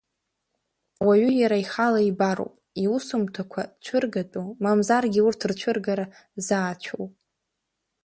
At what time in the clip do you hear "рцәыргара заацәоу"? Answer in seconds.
5.49-7.05